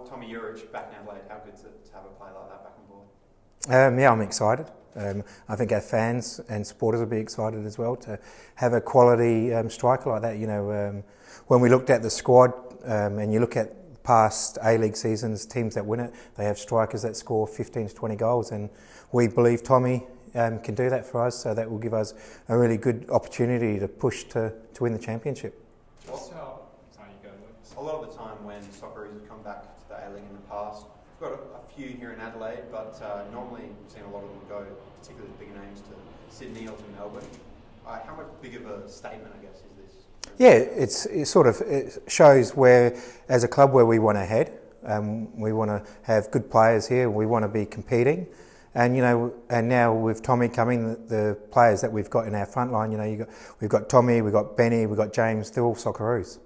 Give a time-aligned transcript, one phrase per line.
[0.00, 2.64] Well, Tomi Juric back in Adelaide, how good to, to have a player like that
[2.64, 3.92] back on board?
[3.92, 4.66] Um, yeah, I'm excited.
[4.96, 8.18] Um, I think our fans and supporters will be excited as well to
[8.54, 10.38] have a quality um, striker like that.
[10.38, 11.04] You know, um,
[11.48, 12.54] when we looked at the squad
[12.86, 16.58] um, and you look at past A League seasons, teams that win it, they have
[16.58, 18.70] strikers that score 15 to 20 goals, and
[19.12, 21.36] we believe Tomi um, can do that for us.
[21.36, 22.14] So that will give us
[22.48, 25.62] a really good opportunity to push to, to win the championship.
[26.06, 26.60] Just how,
[26.90, 27.74] sorry, you go, Lucas.
[27.76, 30.34] A lot of the time when Socceroos have come back to the A League in
[30.34, 30.86] the past,
[31.20, 34.22] we've got a, a few here in Adelaide, but uh, normally we've seen a lot
[34.22, 34.66] of them go,
[35.00, 37.24] particularly the bigger names, to Sydney or to Melbourne.
[37.86, 40.30] Uh, how much big of a statement, I guess, is this?
[40.38, 44.26] Yeah, it's it sort of it shows where, as a club, where we want to
[44.26, 44.58] head.
[44.84, 47.08] Um, we want to have good players here.
[47.08, 48.26] We want to be competing,
[48.74, 52.34] and you know, and now with Tomi coming, the, the players that we've got in
[52.34, 53.28] our front line, you know, you got,
[53.60, 55.50] we've got Tomi, we've got Benny, we've got James.
[55.50, 56.40] They're all Socceroos.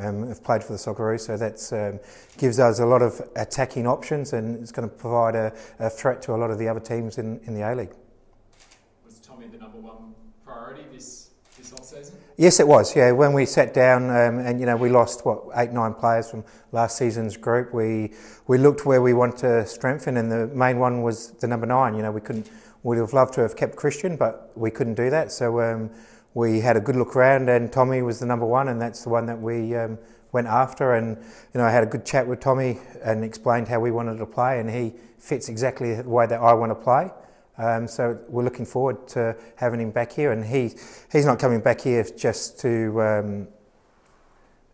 [0.00, 1.98] Um, have played for the Socceroos, so that um,
[2.36, 6.22] gives us a lot of attacking options, and it's going to provide a, a threat
[6.22, 7.92] to a lot of the other teams in, in the A League.
[9.04, 10.14] Was Tomi the number one
[10.44, 12.14] priority this, this off season?
[12.36, 12.94] Yes, it was.
[12.94, 16.30] Yeah, when we sat down um, and you know we lost what eight nine players
[16.30, 18.12] from last season's group, we
[18.46, 21.96] we looked where we want to strengthen, and the main one was the number nine.
[21.96, 22.48] You know, we couldn't.
[22.84, 25.32] We'd have loved to have kept Christian, but we couldn't do that.
[25.32, 25.90] So um,
[26.34, 29.08] we had a good look around, and Tomi was the number one, and that's the
[29.08, 29.98] one that we um,
[30.32, 30.94] went after.
[30.94, 34.18] And you know, I had a good chat with Tomi and explained how we wanted
[34.18, 37.10] to play, and he fits exactly the way that I want to play.
[37.56, 40.74] Um, so we're looking forward to having him back here, and he
[41.10, 43.02] he's not coming back here just to.
[43.02, 43.48] Um,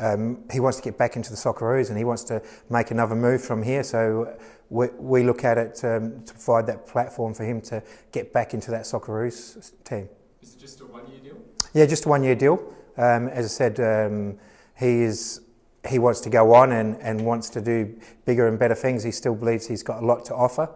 [0.00, 3.16] um, he wants to get back into the Socceroos and he wants to make another
[3.16, 3.82] move from here.
[3.82, 4.38] So
[4.70, 7.82] we, we look at it um, to provide that platform for him to
[8.12, 10.08] get back into that Socceroos team.
[10.42, 11.38] Is it just a one year deal?
[11.74, 12.74] Yeah, just a one year deal.
[12.96, 14.38] Um, as I said, um,
[14.78, 15.40] he is
[15.88, 19.02] he wants to go on and, and wants to do bigger and better things.
[19.02, 20.68] He still believes he's got a lot to offer,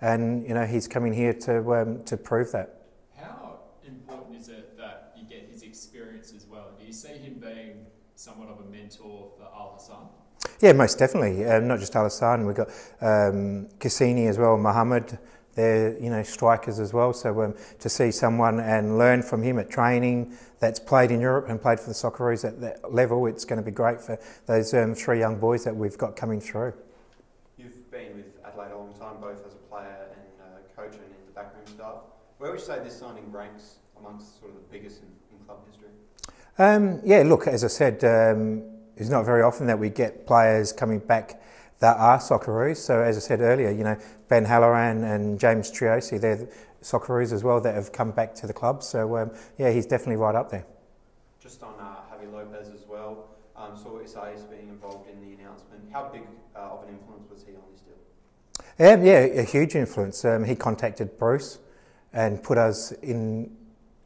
[0.00, 2.82] and you know he's coming here to um, to prove that.
[3.16, 6.70] How important is it that you get his experience as well?
[6.78, 10.08] Do you see him being somewhat of a mentor for Al Hassan?
[10.60, 11.44] Yeah, most definitely.
[11.44, 12.68] Uh, not just Al Hassan, we've got
[13.00, 15.18] um, Kusini as well, Mohammed.
[15.58, 17.12] They're you know strikers as well.
[17.12, 21.48] So um, to see someone and learn from him at training that's played in Europe
[21.48, 24.72] and played for the Socceroos at that level, it's going to be great for those
[24.72, 26.74] um, three young boys that we've got coming through.
[27.56, 31.02] You've been with Adelaide a long time, both as a player and uh, coach and
[31.02, 31.96] in the backroom staff.
[32.38, 35.58] Where would you say this signing ranks amongst sort of the biggest in, in club
[35.66, 35.88] history?
[36.58, 38.62] Um, yeah, look, as I said, um,
[38.96, 41.42] it's not very often that we get players coming back
[41.80, 42.76] that are Socceroos.
[42.76, 43.96] So as I said earlier, you know,
[44.28, 46.48] Ben Halloran and James Troisi, they're
[46.82, 48.82] Socceroos as well that have come back to the club.
[48.82, 50.64] So um, yeah, he's definitely right up there.
[51.40, 55.82] Just on uh, Javi López as well, um, saw Isaias being involved in the announcement.
[55.92, 56.22] How big
[56.54, 58.92] uh, of an influence was he on this deal?
[58.92, 60.24] Um, yeah, a huge influence.
[60.24, 61.58] Um, he contacted Bruce
[62.12, 63.56] and put us in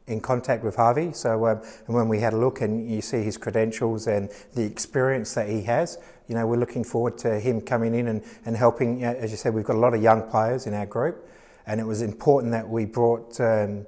[0.07, 1.15] in contact with Javi.
[1.15, 4.63] So, um, and when we had a look and you see his credentials and the
[4.63, 5.97] experience that he has,
[6.27, 9.03] you know, we're looking forward to him coming in and, and helping.
[9.03, 11.27] As you said, we've got a lot of young players in our group,
[11.65, 13.85] and it was important that we brought um,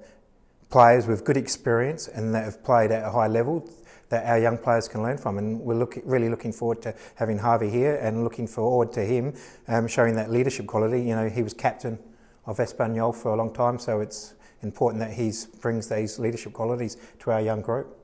[0.70, 3.70] players with good experience and that have played at a high level
[4.10, 5.38] that our young players can learn from.
[5.38, 9.34] And we're look, really looking forward to having Javi here and looking forward to him
[9.68, 11.02] um, showing that leadership quality.
[11.02, 11.98] You know, he was captain
[12.46, 15.32] of Espanyol for a long time, so it's important that he
[15.62, 17.98] brings these leadership qualities to our young group.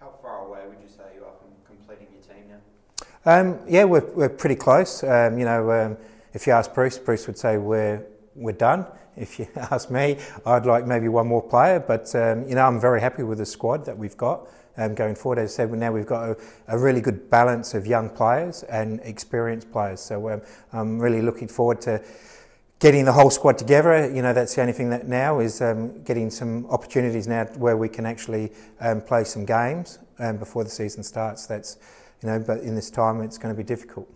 [0.00, 3.40] How far away would you say you are from completing your team now?
[3.40, 5.04] Um, yeah, we're, we're pretty close.
[5.04, 5.96] Um, you know, um,
[6.32, 8.86] if you ask Bruce, Bruce would say we're we're done.
[9.16, 12.80] If you ask me, I'd like maybe one more player, but um, you know, I'm
[12.80, 15.38] very happy with the squad that we've got um, going forward.
[15.38, 16.36] As I said, well, now we've got a,
[16.68, 20.00] a, really good balance of young players and experienced players.
[20.00, 22.02] So um, I'm really looking forward to
[22.84, 24.12] getting the whole squad together.
[24.14, 27.78] You know, that's the only thing that now is um, getting some opportunities now where
[27.78, 31.46] we can actually um, play some games um, before the season starts.
[31.46, 31.78] That's
[32.22, 34.06] you know, but in this time it's going to be difficult.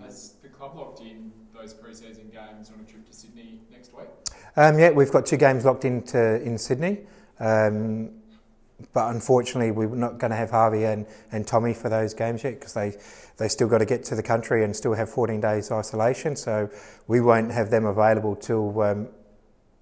[0.00, 4.08] Has the club locked in those pre-season games on a trip to Sydney next week?
[4.56, 7.00] Um, yeah, we've got two games locked into in Sydney.
[8.92, 12.58] But unfortunately, we're not going to have Javi and, and Tomi for those games yet
[12.60, 12.96] because they
[13.38, 16.36] they still got to get to the country and still have 14 days isolation.
[16.36, 16.70] So
[17.06, 19.08] we won't have them available till um,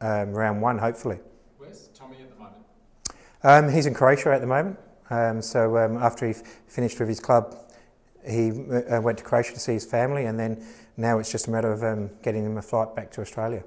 [0.00, 1.18] um, round one, hopefully.
[1.58, 2.56] Where's Tomi at the moment?
[3.42, 4.78] Um, he's in Croatia at the moment.
[5.10, 7.56] Um, so um, after he f- finished with his club,
[8.26, 10.64] he uh, went to Croatia to see his family, and then
[10.96, 13.62] now it's just a matter of um, getting him a flight back to Australia.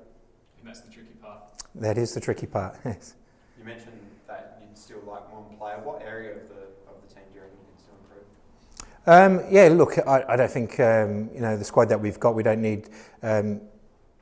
[0.60, 1.40] And that's the tricky part.
[1.76, 2.76] That is the tricky part.
[2.86, 3.14] Yes.
[3.58, 5.80] You mentioned that you'd still like one player.
[5.84, 6.56] What area of the
[6.90, 9.46] of the team do you reckon you can still improve?
[9.46, 12.36] Um, yeah, look, I, I don't think um, you know the squad that we've got.
[12.36, 12.90] We don't need.
[13.22, 13.62] Um,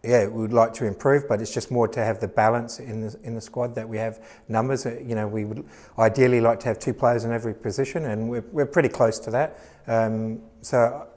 [0.03, 3.01] yeah, we would like to improve, but it's just more to have the balance in
[3.01, 4.85] the in the squad that we have numbers.
[4.85, 5.65] Uh, you know, we would
[5.97, 9.31] ideally like to have two players in every position, and we're we're pretty close to
[9.31, 9.59] that.
[9.87, 11.07] Um, so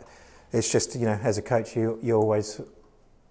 [0.53, 2.61] it's just you know, as a coach, you you're always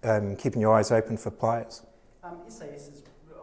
[0.03, 1.81] um, keeping your eyes open for players.
[2.23, 2.96] Um, SAS is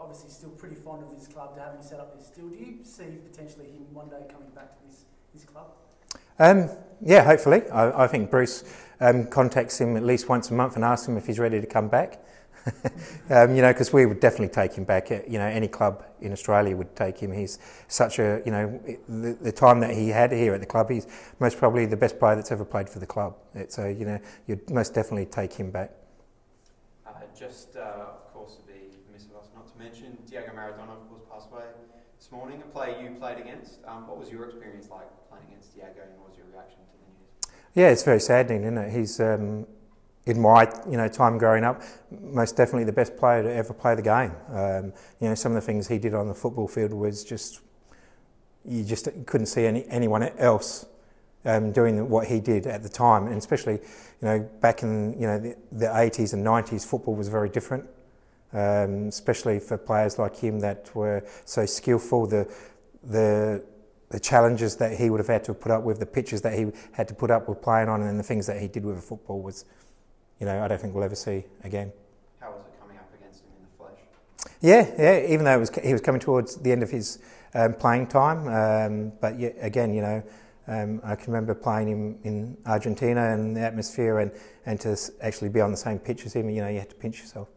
[0.04, 2.48] obviously still pretty fond of this club to having set up this still.
[2.48, 5.68] Do you see potentially him one day coming back to this this club?
[6.38, 6.68] Um,
[7.00, 7.62] yeah, hopefully.
[7.70, 8.64] I, I think Bruce
[9.00, 11.66] um, contacts him at least once a month and asks him if he's ready to
[11.66, 12.20] come back.
[13.30, 15.10] um, you know, because we would definitely take him back.
[15.10, 17.32] You know, any club in Australia would take him.
[17.32, 17.58] He's
[17.88, 21.06] such a, you know, the, the time that he had here at the club, he's
[21.40, 23.36] most probably the best player that's ever played for the club.
[23.68, 25.90] So, you know, you'd most definitely take him back.
[27.06, 28.80] Uh, just, uh, of course, to be
[29.14, 31.62] remiss of us not to mention, Diego Maradona, of course, passed away
[32.18, 33.78] this morning, a player you played against.
[33.86, 36.98] Um, what was your experience like playing against Diego and what was your reaction to
[36.98, 37.54] the news?
[37.74, 38.92] Yeah, it's very saddening, isn't it?
[38.92, 39.66] He's, um,
[40.26, 43.94] in my you know time growing up, most definitely the best player to ever play
[43.94, 44.32] the game.
[44.48, 47.60] Um, you know, some of the things he did on the football field was just
[48.64, 50.86] you just couldn't see any, anyone else
[51.44, 55.26] um, doing what he did at the time, and especially you know back in you
[55.26, 57.84] know the, the 80s and 90s, football was very different.
[58.54, 62.48] Um, especially for players like him that were so skillful, the
[63.02, 63.64] the
[64.10, 66.70] the challenges that he would have had to put up with, the pitches that he
[66.92, 68.94] had to put up with playing on, and then the things that he did with
[68.94, 69.64] the football was,
[70.38, 71.92] you know, I don't think we'll ever see again.
[72.38, 73.98] How was it coming up against him in the flesh?
[74.60, 75.32] Yeah, yeah.
[75.32, 77.18] Even though it was, he was coming towards the end of his
[77.54, 80.22] um, playing time, um, but again, you know,
[80.68, 84.30] um, I can remember playing him in Argentina and the atmosphere, and,
[84.64, 86.96] and to actually be on the same pitch as him, you know, you had to
[86.96, 87.48] pinch yourself.